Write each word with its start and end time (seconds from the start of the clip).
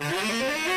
Música 0.00 0.58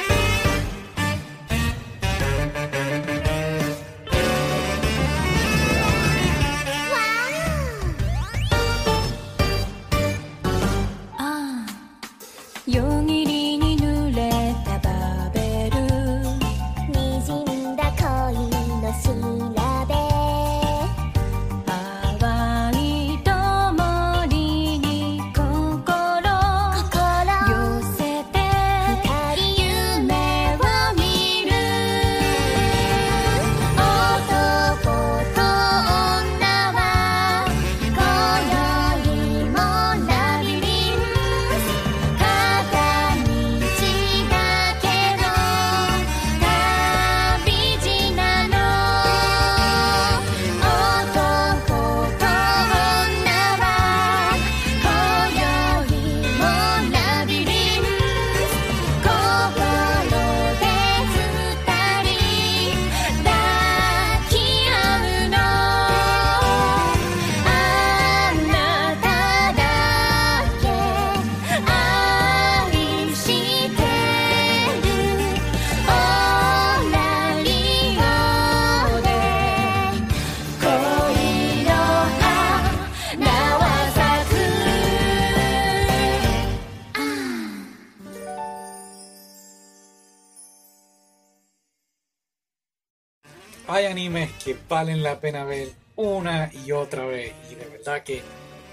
animes 93.79 94.31
que 94.43 94.57
valen 94.67 95.03
la 95.03 95.19
pena 95.19 95.43
ver 95.43 95.69
una 95.95 96.51
y 96.53 96.71
otra 96.71 97.05
vez. 97.05 97.33
Y 97.49 97.55
de 97.55 97.65
verdad 97.65 98.03
que 98.03 98.21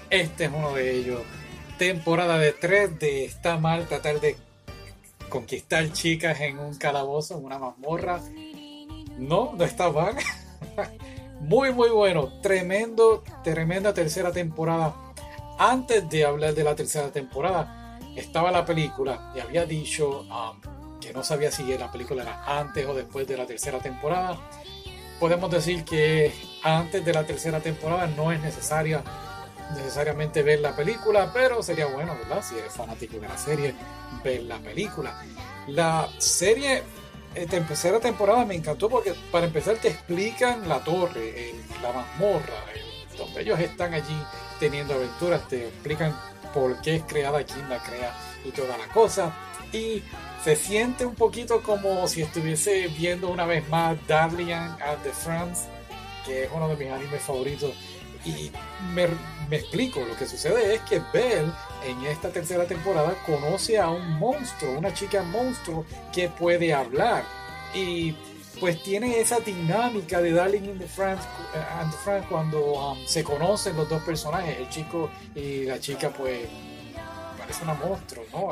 este 0.09 0.45
es 0.45 0.51
uno 0.53 0.73
de 0.73 0.91
ellos. 0.91 1.21
Temporada 1.77 2.37
de 2.37 2.53
3 2.53 2.99
de 2.99 3.25
Está 3.25 3.57
mal 3.57 3.87
tratar 3.87 4.19
de 4.19 4.35
conquistar 5.29 5.91
chicas 5.93 6.41
en 6.41 6.59
un 6.59 6.75
calabozo, 6.75 7.37
en 7.37 7.45
una 7.45 7.59
mazmorra. 7.59 8.21
No, 9.17 9.53
no 9.55 9.63
está 9.63 9.91
mal. 9.91 10.15
muy, 11.39 11.71
muy 11.73 11.89
bueno. 11.89 12.41
Tremendo, 12.41 13.23
tremenda 13.43 13.93
tercera 13.93 14.31
temporada. 14.31 14.95
Antes 15.57 16.09
de 16.09 16.25
hablar 16.25 16.53
de 16.53 16.63
la 16.63 16.75
tercera 16.75 17.11
temporada, 17.11 17.99
estaba 18.15 18.51
la 18.51 18.65
película 18.65 19.31
y 19.35 19.39
había 19.39 19.65
dicho 19.65 20.21
um, 20.21 20.99
que 20.99 21.13
no 21.13 21.23
sabía 21.23 21.51
si 21.51 21.63
la 21.77 21.91
película 21.91 22.23
era 22.23 22.59
antes 22.59 22.85
o 22.85 22.93
después 22.93 23.27
de 23.27 23.37
la 23.37 23.45
tercera 23.45 23.79
temporada 23.79 24.37
podemos 25.19 25.51
decir 25.51 25.83
que 25.83 26.33
antes 26.63 27.03
de 27.03 27.13
la 27.13 27.25
tercera 27.25 27.59
temporada 27.59 28.07
no 28.07 28.31
es 28.31 28.39
necesaria 28.41 29.03
necesariamente 29.75 30.41
ver 30.41 30.59
la 30.59 30.75
película, 30.75 31.31
pero 31.33 31.61
sería 31.61 31.85
bueno, 31.85 32.15
¿verdad? 32.15 32.43
Si 32.43 32.57
eres 32.57 32.73
fanático 32.73 33.19
de 33.19 33.27
la 33.27 33.37
serie, 33.37 33.75
ver 34.23 34.43
la 34.43 34.57
película. 34.57 35.21
La 35.67 36.07
serie 36.17 36.83
de 37.33 37.45
tercera 37.45 37.99
temporada 37.99 38.45
me 38.45 38.55
encantó 38.55 38.89
porque 38.89 39.13
para 39.31 39.45
empezar 39.45 39.75
te 39.75 39.89
explican 39.89 40.67
la 40.67 40.83
torre, 40.83 41.53
la 41.81 41.91
mazmorra, 41.91 42.65
donde 43.17 43.41
ellos 43.41 43.59
están 43.59 43.93
allí 43.93 44.23
teniendo 44.59 44.95
aventuras, 44.95 45.47
te 45.47 45.67
explican 45.67 46.15
por 46.53 46.81
qué 46.81 46.95
es 46.95 47.03
creada, 47.03 47.43
quién 47.43 47.69
la 47.69 47.77
crea 47.77 48.13
y 48.43 48.51
toda 48.51 48.77
la 48.77 48.87
cosa. 48.87 49.31
Y 49.71 50.03
se 50.43 50.55
siente 50.55 51.05
un 51.05 51.15
poquito 51.15 51.61
como 51.61 52.07
si 52.07 52.21
estuviese 52.21 52.87
viendo 52.87 53.29
una 53.29 53.45
vez 53.45 53.67
más 53.69 53.97
Darlian 54.07 54.77
and 54.81 55.03
the 55.03 55.11
Friends, 55.11 55.67
que 56.25 56.43
es 56.43 56.49
uno 56.53 56.69
de 56.69 56.75
mis 56.75 56.91
animes 56.91 57.21
favoritos. 57.21 57.73
Y 58.25 58.51
me, 58.93 59.07
me, 59.49 59.57
explico, 59.57 60.01
lo 60.01 60.15
que 60.15 60.25
sucede 60.25 60.75
es 60.75 60.81
que 60.81 61.01
Belle 61.13 61.51
en 61.85 62.05
esta 62.05 62.29
tercera 62.29 62.65
temporada 62.65 63.13
conoce 63.25 63.77
a 63.79 63.89
un 63.89 64.19
monstruo, 64.19 64.77
una 64.77 64.93
chica 64.93 65.23
monstruo 65.23 65.85
que 66.11 66.27
puede 66.27 66.73
hablar. 66.73 67.23
Y 67.73 68.15
pues 68.59 68.81
tiene 68.83 69.19
esa 69.19 69.39
dinámica 69.39 70.21
de 70.21 70.33
Darling 70.33 70.65
in 70.65 70.79
the 70.79 70.85
uh, 71.01 71.79
and 71.79 71.91
the 71.91 71.97
Friends 72.03 72.25
cuando 72.27 72.59
um, 72.73 72.97
se 73.05 73.23
conocen 73.23 73.75
los 73.77 73.87
dos 73.87 74.01
personajes, 74.03 74.57
el 74.57 74.69
chico 74.69 75.09
y 75.33 75.63
la 75.63 75.79
chica 75.79 76.09
pues 76.09 76.47
parece 77.37 77.63
una 77.63 77.73
monstruo, 77.75 78.25
¿no? 78.33 78.51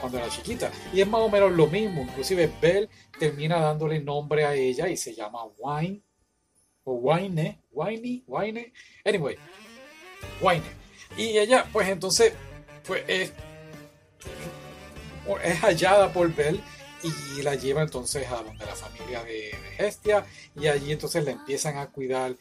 Cuando 0.00 0.18
era 0.18 0.28
chiquita. 0.28 0.70
Y 0.92 1.00
es 1.00 1.06
más 1.06 1.20
o 1.20 1.28
menos 1.28 1.52
lo 1.52 1.66
mismo. 1.66 2.02
Inclusive 2.02 2.50
Belle 2.60 2.88
termina 3.18 3.60
dándole 3.60 4.00
nombre 4.00 4.44
a 4.44 4.54
ella 4.54 4.88
y 4.88 4.96
se 4.96 5.14
llama 5.14 5.44
Wine. 5.58 6.02
O 6.84 6.94
Wine. 6.94 7.60
Wine. 7.70 8.22
Wine. 8.26 8.72
Anyway. 9.04 9.36
Wine. 10.40 10.62
Y 11.16 11.38
ella, 11.38 11.66
pues 11.72 11.88
entonces, 11.88 12.32
pues 12.86 13.04
es, 13.08 13.32
hallada 15.62 16.12
por 16.12 16.34
Belle 16.34 16.60
y 17.02 17.42
la 17.42 17.54
lleva 17.54 17.82
entonces 17.82 18.26
a 18.28 18.42
donde 18.42 18.64
la 18.64 18.74
familia 18.74 19.22
de, 19.24 19.54
Hestia 19.78 20.24
y 20.54 20.66
allí 20.66 20.92
entonces 20.92 21.24
la 21.24 21.30
empiezan 21.30 21.78
a 21.78 21.86
cuidar 21.86 22.36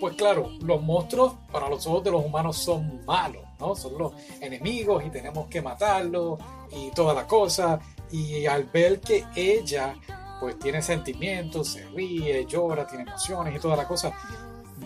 pues 0.00 0.14
claro, 0.16 0.50
los 0.62 0.80
monstruos 0.82 1.34
para 1.52 1.68
los 1.68 1.86
ojos 1.86 2.04
de 2.04 2.10
los 2.10 2.24
humanos 2.24 2.56
son 2.56 3.04
malos, 3.04 3.42
¿no? 3.58 3.74
Son 3.74 3.98
los 3.98 4.12
enemigos 4.40 5.04
y 5.04 5.10
tenemos 5.10 5.48
que 5.48 5.60
matarlos 5.60 6.38
y 6.72 6.90
toda 6.92 7.12
la 7.12 7.26
cosa. 7.26 7.80
Y 8.10 8.46
al 8.46 8.64
ver 8.64 9.00
que 9.00 9.24
ella 9.34 9.94
pues 10.40 10.58
tiene 10.58 10.80
sentimientos, 10.80 11.68
se 11.68 11.86
ríe, 11.90 12.46
llora, 12.46 12.86
tiene 12.86 13.04
emociones 13.04 13.54
y 13.54 13.58
toda 13.58 13.76
la 13.76 13.86
cosa, 13.86 14.12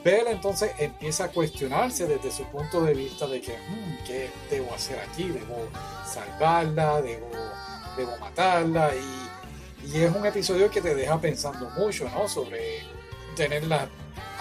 Bella 0.02 0.32
entonces 0.32 0.72
empieza 0.78 1.24
a 1.24 1.28
cuestionarse 1.28 2.06
desde 2.06 2.30
su 2.30 2.44
punto 2.44 2.82
de 2.82 2.92
vista 2.94 3.26
de 3.26 3.40
que, 3.40 3.52
hmm, 3.52 4.04
¿qué 4.06 4.30
debo 4.50 4.74
hacer 4.74 4.98
aquí? 4.98 5.28
¿Debo 5.28 5.68
salvarla? 6.04 7.00
¿Debo, 7.00 7.30
debo 7.96 8.16
matarla? 8.18 8.90
Y, 8.94 9.88
y, 9.88 10.02
es 10.02 10.14
un 10.14 10.26
episodio 10.26 10.68
que 10.70 10.80
te 10.80 10.94
deja 10.94 11.18
pensando 11.20 11.70
mucho, 11.70 12.08
¿no? 12.10 12.28
Sobre 12.28 12.80
tenerla 13.36 13.88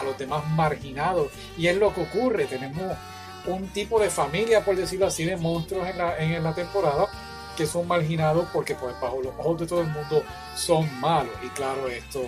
los 0.04 0.18
demás 0.18 0.48
marginados. 0.52 1.28
Y 1.58 1.68
es 1.68 1.78
lo 1.78 1.94
que 1.94 2.02
ocurre, 2.02 2.46
tenemos 2.46 2.98
un 3.46 3.68
tipo 3.70 4.00
de 4.00 4.10
familia, 4.10 4.64
por 4.64 4.76
decirlo 4.76 5.08
así, 5.08 5.26
de 5.26 5.38
monstruos 5.38 5.88
en 5.88 5.98
la, 5.98 6.18
en 6.18 6.44
la 6.44 6.54
temporada 6.54 7.08
que 7.56 7.68
son 7.68 7.88
marginados 7.88 8.48
porque 8.52 8.76
pues 8.76 9.00
bajo 9.00 9.22
los 9.22 9.34
ojos 9.38 9.60
de 9.62 9.68
todo 9.68 9.82
el 9.82 9.88
mundo 9.88 10.24
son 10.56 10.90
malos. 11.00 11.34
Y 11.44 11.50
claro, 11.50 11.88
esto 11.88 12.22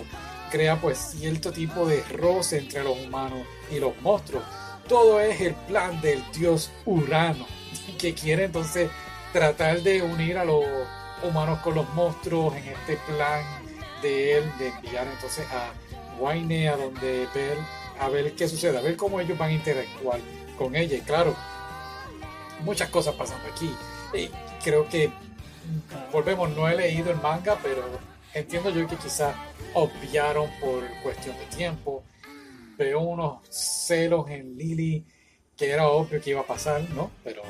crea 0.50 0.76
pues 0.80 0.98
cierto 0.98 1.52
tipo 1.52 1.86
de 1.86 2.02
roce 2.04 2.58
entre 2.58 2.84
los 2.84 2.98
humanos 2.98 3.40
y 3.70 3.78
los 3.78 4.00
monstruos. 4.02 4.44
Todo 4.88 5.20
es 5.20 5.40
el 5.40 5.54
plan 5.54 6.00
del 6.00 6.22
dios 6.32 6.70
Urano, 6.84 7.46
que 7.98 8.14
quiere 8.14 8.44
entonces 8.44 8.90
tratar 9.32 9.80
de 9.82 10.02
unir 10.02 10.38
a 10.38 10.44
los 10.44 10.64
humanos 11.22 11.58
con 11.60 11.74
los 11.74 11.88
monstruos 11.94 12.54
en 12.56 12.68
este 12.68 12.96
plan 13.08 13.42
de 14.02 14.38
él, 14.38 14.52
de 14.58 14.68
enviar 14.68 15.06
entonces 15.08 15.46
a 15.50 15.72
Wayne 16.18 16.68
a 16.68 16.76
donde 16.76 17.26
ver, 17.34 17.58
a 18.00 18.08
ver 18.08 18.34
qué 18.34 18.48
sucede, 18.48 18.78
a 18.78 18.80
ver 18.80 18.96
cómo 18.96 19.20
ellos 19.20 19.36
van 19.38 19.50
a 19.50 19.54
interactuar 19.54 20.20
con 20.58 20.74
ella. 20.74 20.96
Y 20.96 21.00
claro, 21.00 21.34
muchas 22.60 22.88
cosas 22.90 23.14
pasando 23.14 23.48
aquí. 23.48 23.70
Y 24.14 24.30
creo 24.62 24.88
que, 24.88 25.10
volvemos, 26.12 26.50
no 26.50 26.68
he 26.68 26.76
leído 26.76 27.10
el 27.10 27.20
manga, 27.20 27.58
pero 27.62 27.82
entiendo 28.34 28.70
yo 28.70 28.86
que 28.86 28.96
quizás 28.96 29.34
obviaron 29.74 30.48
por 30.60 30.84
cuestión 31.02 31.36
de 31.36 31.56
tiempo. 31.56 32.02
Veo 32.76 33.00
unos 33.00 33.40
celos 33.48 34.28
en 34.30 34.56
Lily 34.56 35.04
que 35.56 35.70
era 35.70 35.88
obvio 35.88 36.20
que 36.20 36.30
iba 36.30 36.42
a 36.42 36.46
pasar, 36.46 36.82
¿no? 36.90 37.10
Pero 37.24 37.42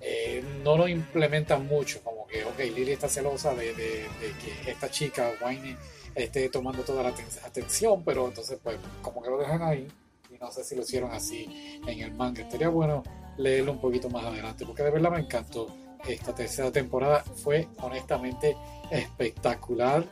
eh, 0.00 0.44
no 0.62 0.76
lo 0.76 0.86
implementan 0.86 1.66
mucho, 1.66 2.02
como 2.02 2.21
que, 2.32 2.44
ok, 2.44 2.58
Lily 2.74 2.92
está 2.92 3.08
celosa 3.08 3.54
de, 3.54 3.74
de, 3.74 4.06
que 4.42 4.70
esta 4.70 4.90
chica, 4.90 5.32
Wayne, 5.42 5.76
esté 6.14 6.48
tomando 6.48 6.82
toda 6.82 7.02
la 7.02 7.14
atención, 7.44 8.02
pero 8.04 8.26
entonces 8.26 8.58
pues 8.62 8.76
como 9.02 9.22
que 9.22 9.30
lo 9.30 9.38
dejan 9.38 9.62
ahí 9.62 9.88
y 10.30 10.38
no 10.38 10.50
sé 10.50 10.64
si 10.64 10.74
lo 10.74 10.82
hicieron 10.82 11.10
así 11.12 11.80
en 11.86 12.00
el 12.00 12.12
manga. 12.14 12.42
Estaría 12.42 12.68
bueno 12.68 13.02
leerlo 13.36 13.72
un 13.72 13.80
poquito 13.80 14.08
más 14.10 14.24
adelante 14.24 14.64
porque 14.66 14.82
de 14.82 14.90
verdad 14.90 15.10
me 15.10 15.20
encantó 15.20 15.74
esta 16.06 16.34
tercera 16.34 16.72
temporada 16.72 17.22
fue 17.22 17.68
honestamente 17.78 18.56
espectacular. 18.90 20.04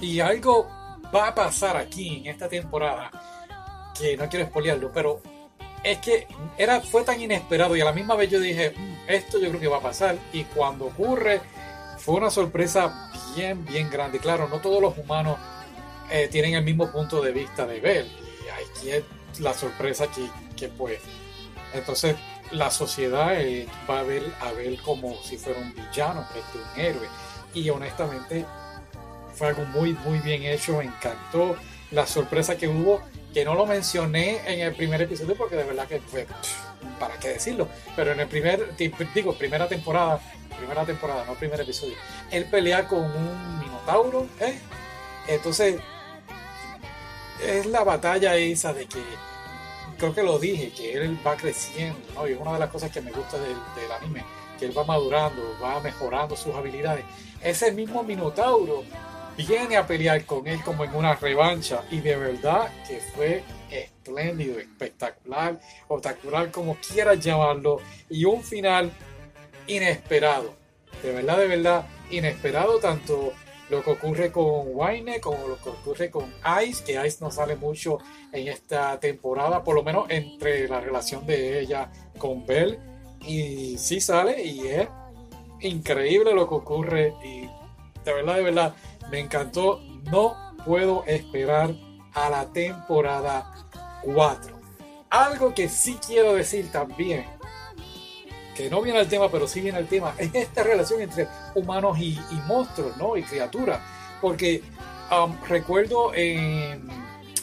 Y 0.00 0.20
algo 0.20 0.66
va 1.14 1.28
a 1.28 1.34
pasar 1.34 1.76
aquí 1.76 2.18
en 2.18 2.26
esta 2.26 2.48
temporada 2.48 3.10
que 3.98 4.16
no 4.16 4.28
quiero 4.28 4.44
espolearlo, 4.44 4.90
pero 4.92 5.22
es 5.86 5.98
que 5.98 6.26
era, 6.58 6.80
fue 6.80 7.04
tan 7.04 7.20
inesperado 7.20 7.76
y 7.76 7.80
a 7.80 7.84
la 7.84 7.92
misma 7.92 8.16
vez 8.16 8.28
yo 8.28 8.40
dije, 8.40 8.72
mm, 8.76 8.96
esto 9.06 9.38
yo 9.38 9.50
creo 9.50 9.60
que 9.60 9.68
va 9.68 9.76
a 9.76 9.82
pasar. 9.82 10.18
Y 10.32 10.42
cuando 10.42 10.86
ocurre, 10.86 11.40
fue 11.98 12.16
una 12.16 12.28
sorpresa 12.28 13.12
bien, 13.36 13.64
bien 13.64 13.88
grande. 13.88 14.18
Claro, 14.18 14.48
no 14.48 14.58
todos 14.60 14.82
los 14.82 14.98
humanos 14.98 15.38
eh, 16.10 16.26
tienen 16.28 16.54
el 16.54 16.64
mismo 16.64 16.90
punto 16.90 17.22
de 17.22 17.30
vista 17.30 17.66
de 17.66 17.78
ver. 17.78 18.04
Y 18.04 18.48
aquí 18.48 18.90
es 18.90 19.04
la 19.38 19.54
sorpresa 19.54 20.08
que, 20.08 20.26
que 20.56 20.68
pues, 20.68 20.98
entonces 21.72 22.16
la 22.50 22.72
sociedad 22.72 23.40
eh, 23.40 23.68
va 23.88 24.00
a 24.00 24.02
ver 24.02 24.24
a 24.40 24.50
ver 24.50 24.80
como 24.80 25.14
si 25.22 25.36
fuera 25.36 25.60
un 25.60 25.72
villano, 25.72 26.26
que 26.32 26.58
un 26.58 26.84
héroe. 26.84 27.08
Y 27.54 27.70
honestamente 27.70 28.44
fue 29.34 29.48
algo 29.48 29.64
muy, 29.66 29.92
muy 30.04 30.18
bien 30.18 30.42
hecho, 30.42 30.78
me 30.78 30.84
encantó 30.84 31.54
la 31.92 32.08
sorpresa 32.08 32.56
que 32.56 32.66
hubo 32.66 33.02
que 33.36 33.44
no 33.44 33.54
lo 33.54 33.66
mencioné 33.66 34.40
en 34.50 34.60
el 34.60 34.74
primer 34.74 35.02
episodio 35.02 35.34
porque 35.36 35.56
de 35.56 35.64
verdad 35.64 35.86
que 35.86 36.00
fue, 36.00 36.26
para 36.98 37.18
qué 37.18 37.34
decirlo, 37.34 37.68
pero 37.94 38.12
en 38.12 38.20
el 38.20 38.28
primer, 38.28 38.74
digo, 39.14 39.34
primera 39.34 39.68
temporada, 39.68 40.18
primera 40.56 40.86
temporada, 40.86 41.22
no 41.26 41.34
primer 41.34 41.60
episodio, 41.60 41.96
él 42.30 42.46
pelea 42.46 42.88
con 42.88 43.00
un 43.00 43.58
minotauro, 43.58 44.26
¿eh? 44.40 44.58
entonces 45.28 45.78
es 47.46 47.66
la 47.66 47.84
batalla 47.84 48.36
esa 48.36 48.72
de 48.72 48.86
que, 48.86 49.02
creo 49.98 50.14
que 50.14 50.22
lo 50.22 50.38
dije, 50.38 50.72
que 50.72 50.94
él 50.94 51.18
va 51.26 51.36
creciendo, 51.36 52.00
¿no? 52.14 52.26
y 52.26 52.32
es 52.32 52.40
una 52.40 52.54
de 52.54 52.60
las 52.60 52.70
cosas 52.70 52.90
que 52.90 53.02
me 53.02 53.12
gusta 53.12 53.36
del, 53.36 53.50
del 53.50 53.92
anime, 54.00 54.24
que 54.58 54.64
él 54.64 54.78
va 54.78 54.84
madurando, 54.84 55.42
va 55.62 55.78
mejorando 55.80 56.36
sus 56.36 56.54
habilidades. 56.54 57.04
Ese 57.42 57.70
mismo 57.72 58.02
minotauro 58.02 58.84
viene 59.36 59.76
a 59.76 59.86
pelear 59.86 60.24
con 60.24 60.46
él 60.46 60.62
como 60.64 60.84
en 60.84 60.94
una 60.94 61.14
revancha. 61.14 61.82
Y 61.90 62.00
de 62.00 62.16
verdad 62.16 62.70
que 62.86 63.00
fue 63.14 63.42
espléndido, 63.70 64.58
espectacular, 64.58 65.60
espectacular 65.80 66.50
como 66.50 66.76
quieras 66.76 67.20
llamarlo. 67.20 67.80
Y 68.08 68.24
un 68.24 68.42
final 68.42 68.90
inesperado, 69.66 70.54
de 71.02 71.12
verdad, 71.12 71.38
de 71.38 71.46
verdad 71.48 71.86
inesperado 72.10 72.78
tanto 72.78 73.32
lo 73.68 73.82
que 73.82 73.90
ocurre 73.90 74.30
con 74.30 74.76
Wayne 74.76 75.20
como 75.20 75.48
lo 75.48 75.60
que 75.60 75.70
ocurre 75.70 76.10
con 76.10 76.32
Ice, 76.64 76.84
que 76.84 77.04
Ice 77.04 77.18
no 77.20 77.30
sale 77.30 77.56
mucho 77.56 77.98
en 78.32 78.48
esta 78.48 78.98
temporada, 79.00 79.64
por 79.64 79.74
lo 79.74 79.82
menos 79.82 80.06
entre 80.08 80.68
la 80.68 80.80
relación 80.80 81.26
de 81.26 81.60
ella 81.60 81.90
con 82.16 82.46
Belle. 82.46 82.78
Y 83.22 83.76
sí 83.78 84.00
sale 84.00 84.40
y 84.44 84.68
es 84.68 84.88
increíble 85.60 86.32
lo 86.32 86.48
que 86.48 86.54
ocurre 86.54 87.14
y 87.24 87.48
de 88.04 88.12
verdad, 88.12 88.36
de 88.36 88.42
verdad 88.42 88.74
me 89.10 89.20
encantó. 89.20 89.80
No 90.10 90.54
puedo 90.64 91.04
esperar 91.04 91.74
a 92.14 92.30
la 92.30 92.46
temporada 92.52 93.52
4. 94.02 94.56
Algo 95.10 95.54
que 95.54 95.68
sí 95.68 95.98
quiero 96.04 96.34
decir 96.34 96.70
también, 96.72 97.26
que 98.54 98.70
no 98.70 98.80
viene 98.82 98.98
al 98.98 99.08
tema, 99.08 99.30
pero 99.30 99.46
sí 99.46 99.60
viene 99.60 99.78
al 99.78 99.86
tema, 99.86 100.14
es 100.18 100.34
esta 100.34 100.62
relación 100.62 101.00
entre 101.00 101.28
humanos 101.54 101.98
y, 101.98 102.18
monstruos, 102.46 102.96
¿no? 102.96 103.16
Y 103.16 103.22
criaturas. 103.22 103.80
Porque 104.20 104.62
um, 105.10 105.36
recuerdo 105.46 106.12
en 106.14 106.88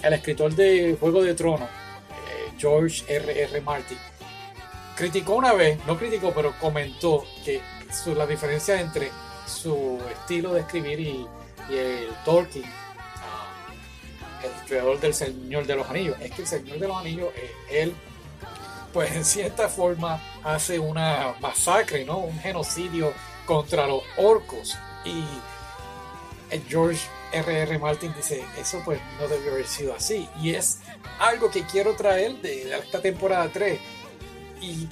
el 0.01 0.13
escritor 0.13 0.53
de 0.55 0.97
Juego 0.99 1.23
de 1.23 1.33
Tronos, 1.35 1.69
eh, 1.69 2.53
George 2.57 3.03
R. 3.07 3.43
R. 3.43 3.61
Martin, 3.61 3.97
criticó 4.95 5.35
una 5.35 5.53
vez, 5.53 5.79
no 5.85 5.97
criticó, 5.97 6.31
pero 6.33 6.53
comentó 6.59 7.23
que 7.45 7.61
la 8.15 8.25
diferencia 8.25 8.81
entre 8.81 9.11
su 9.45 10.01
estilo 10.11 10.53
de 10.53 10.61
escribir 10.61 10.99
y, 10.99 11.27
y 11.69 11.75
el 11.75 12.09
Tolkien, 12.25 12.65
ah, 12.65 14.43
el 14.43 14.67
creador 14.67 14.99
del 14.99 15.13
Señor 15.13 15.65
de 15.65 15.75
los 15.75 15.89
Anillos. 15.89 16.17
Es 16.19 16.31
que 16.31 16.41
el 16.41 16.47
Señor 16.47 16.79
de 16.79 16.87
los 16.87 16.97
Anillos, 16.97 17.29
eh, 17.35 17.51
él, 17.69 17.95
pues 18.91 19.11
en 19.11 19.25
cierta 19.25 19.69
forma 19.69 20.21
hace 20.43 20.79
una 20.79 21.35
masacre, 21.39 22.05
¿no? 22.05 22.19
Un 22.19 22.39
genocidio 22.39 23.13
contra 23.45 23.87
los 23.87 24.03
orcos. 24.17 24.77
Y 25.05 25.23
George 26.67 27.07
R.R. 27.31 27.79
Martin 27.79 28.13
dice, 28.15 28.43
eso 28.59 28.81
pues 28.85 28.99
no 29.19 29.27
debió 29.27 29.53
haber 29.53 29.67
sido 29.67 29.95
así. 29.95 30.29
Y 30.39 30.53
es 30.53 30.79
algo 31.19 31.49
que 31.49 31.63
quiero 31.63 31.95
traer 31.95 32.35
de 32.41 32.75
esta 32.77 33.01
temporada 33.01 33.49
3. 33.51 33.79
Y 34.61 34.87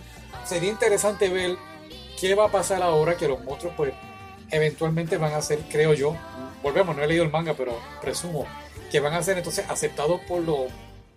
sería 0.46 0.70
interesante 0.70 1.30
ver 1.30 1.56
qué 2.20 2.36
va 2.36 2.46
a 2.46 2.52
pasar 2.52 2.82
ahora 2.82 3.16
que 3.16 3.28
los 3.28 3.44
monstruos 3.44 3.74
pues 3.78 3.94
eventualmente 4.50 5.18
van 5.18 5.34
a 5.34 5.42
ser, 5.42 5.60
creo 5.70 5.94
yo, 5.94 6.16
volvemos, 6.62 6.96
no 6.96 7.04
he 7.04 7.08
leído 7.08 7.24
el 7.24 7.32
manga, 7.32 7.54
pero 7.54 7.78
presumo 8.02 8.46
que 8.92 9.00
van 9.00 9.14
a 9.14 9.24
ser 9.24 9.38
entonces 9.38 9.66
aceptados 9.70 10.20
por 10.22 10.42
los 10.42 10.70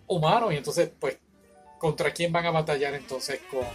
humanos 0.06 0.52
y 0.52 0.56
entonces, 0.56 0.90
pues, 0.98 1.18
¿contra 1.78 2.12
quién 2.12 2.32
van 2.32 2.46
a 2.46 2.50
batallar 2.50 2.94
entonces 2.94 3.40
con, 3.50 3.66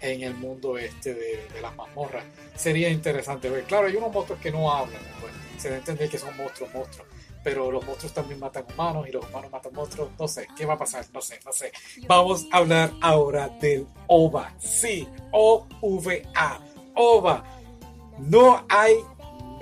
en 0.00 0.22
el 0.22 0.34
mundo 0.34 0.78
este 0.78 1.14
de, 1.14 1.60
las 1.60 1.76
mazmorras? 1.76 2.24
Sería 2.56 2.88
interesante 2.88 3.50
ver. 3.50 3.64
Claro, 3.64 3.86
hay 3.86 3.96
unos 3.96 4.12
monstruos 4.12 4.40
que 4.40 4.50
no 4.50 4.72
hablan, 4.72 5.00
pues, 5.20 5.32
se 5.58 5.68
debe 5.68 5.80
entender 5.80 6.08
que 6.08 6.18
son 6.18 6.34
monstruos, 6.36 6.72
monstruos. 6.72 7.08
Pero 7.44 7.72
los 7.72 7.84
monstruos 7.84 8.14
también 8.14 8.38
matan 8.38 8.64
humanos 8.72 9.06
y 9.08 9.12
los 9.12 9.28
humanos 9.28 9.50
matan 9.50 9.72
monstruos. 9.72 10.10
No 10.18 10.28
sé, 10.28 10.46
¿qué 10.56 10.64
va 10.64 10.74
a 10.74 10.78
pasar? 10.78 11.04
No 11.12 11.20
sé, 11.20 11.40
no 11.44 11.52
sé. 11.52 11.72
Vamos 12.06 12.46
a 12.52 12.58
hablar 12.58 12.92
ahora 13.00 13.48
del 13.48 13.86
OVA. 14.06 14.54
Sí, 14.58 15.08
O-V-A. 15.32 16.60
OVA. 16.94 17.44
No 18.18 18.64
hay 18.68 18.94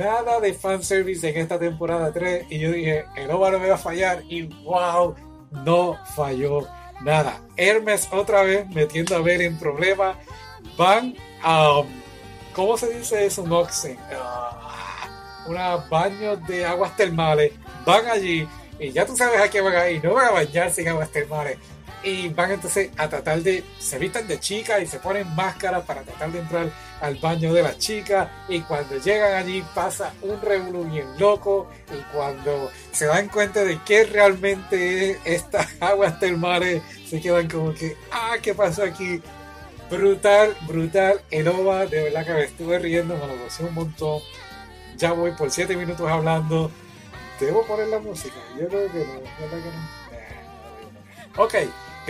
nada 0.01 0.41
de 0.41 0.55
fanservice 0.55 1.29
en 1.29 1.37
esta 1.37 1.59
temporada 1.59 2.11
3 2.11 2.47
y 2.49 2.59
yo 2.59 2.73
dije, 2.73 3.05
el 3.17 3.31
OVA 3.31 3.51
no 3.51 3.59
me 3.59 3.69
va 3.69 3.75
a 3.75 3.79
fallar 3.79 4.23
y 4.29 4.45
wow, 4.65 5.15
no 5.65 5.99
falló 6.17 6.67
nada. 7.03 7.43
Hermes 7.57 8.09
otra 8.11 8.43
vez 8.43 8.67
metiendo 8.71 9.15
a 9.15 9.21
ver 9.21 9.43
en 9.43 9.59
problemas. 9.59 10.17
Van 10.79 11.15
a, 11.43 11.83
¿cómo 12.55 12.79
se 12.79 12.89
dice 12.97 13.27
eso? 13.27 13.47
Noxen. 13.47 13.99
Uh, 14.11 15.51
unos 15.51 15.89
baños 15.91 16.47
de 16.47 16.65
aguas 16.65 16.97
termales. 16.97 17.53
Van 17.85 18.07
allí 18.07 18.49
y 18.79 18.93
ya 18.93 19.05
tú 19.05 19.15
sabes 19.15 19.39
a 19.39 19.51
qué 19.51 19.61
van 19.61 19.77
a 19.77 19.91
ir. 19.91 20.03
No 20.03 20.15
van 20.15 20.29
a 20.29 20.31
bañar 20.31 20.71
sin 20.71 20.89
aguas 20.89 21.11
termales 21.11 21.59
y 22.03 22.29
van 22.29 22.53
entonces 22.53 22.91
a 22.97 23.09
tratar 23.09 23.43
de, 23.43 23.65
se 23.79 23.99
vistan 23.99 24.27
de 24.27 24.41
chicas 24.41 24.83
y 24.83 24.87
se 24.87 24.99
ponen 24.99 25.35
máscaras 25.35 25.85
para 25.85 26.03
tratar 26.03 26.33
de 26.33 26.41
entrar 26.41 26.71
al 27.01 27.17
baño 27.17 27.53
de 27.53 27.63
las 27.63 27.79
chicas 27.79 28.29
y 28.49 28.61
cuando 28.61 28.97
llegan 28.99 29.35
allí 29.35 29.65
pasa 29.75 30.13
un 30.23 30.41
revuelo 30.41 30.85
bien 30.85 31.07
loco 31.19 31.69
y 31.91 32.01
cuando 32.15 32.71
se 32.93 33.07
dan 33.07 33.29
cuenta 33.29 33.65
de 33.65 33.79
que 33.83 34.05
realmente 34.05 35.11
es 35.11 35.19
estas 35.25 35.69
aguas 35.81 36.19
termales 36.19 36.83
se 37.09 37.21
quedan 37.21 37.49
como 37.49 37.75
que, 37.75 37.97
ah, 38.13 38.37
¿qué 38.41 38.55
pasó 38.55 38.85
aquí? 38.85 39.21
Brutal, 39.91 40.55
brutal, 40.69 41.21
el 41.33 41.49
OVA, 41.49 41.87
de 41.87 42.05
verdad 42.05 42.25
que 42.25 42.33
me 42.33 42.45
estuve 42.45 42.79
riendo, 42.79 43.17
me 43.17 43.27
lo 43.27 43.37
gocé 43.43 43.65
un 43.65 43.75
montón. 43.75 44.23
Ya 44.97 45.13
voy 45.13 45.33
por 45.33 45.51
7 45.51 45.77
minutos 45.77 46.09
hablando. 46.09 46.71
¿Debo 47.41 47.67
poner 47.67 47.89
la 47.89 47.99
música? 47.99 48.37
Yo 48.57 48.69
creo 48.69 48.93
que 48.93 48.99
no, 48.99 49.15
¿verdad 49.41 49.59
que 49.59 49.71
no? 49.71 50.13
Eh, 50.13 51.37
ok, 51.39 51.55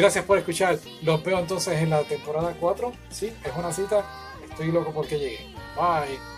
Gracias 0.01 0.25
por 0.25 0.39
escuchar. 0.39 0.79
Los 1.03 1.23
veo 1.23 1.39
entonces 1.39 1.75
en 1.75 1.91
la 1.91 2.03
temporada 2.05 2.57
4. 2.59 2.91
Sí, 3.11 3.35
es 3.45 3.53
una 3.55 3.71
cita. 3.71 4.03
Estoy 4.49 4.73
loco 4.73 4.93
porque 4.95 5.19
llegué. 5.19 5.55
Bye. 5.77 6.30